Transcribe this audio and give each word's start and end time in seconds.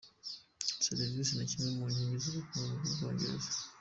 Serivisi 0.85 1.31
ni 1.33 1.45
kimwe 1.49 1.69
mu 1.77 1.83
nkingi 1.91 2.21
y’ubukungu 2.23 2.73
bw’u 2.79 2.91
Bwongereza. 2.95 3.51